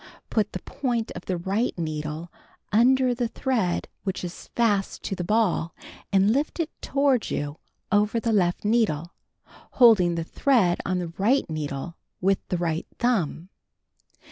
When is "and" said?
6.11-6.31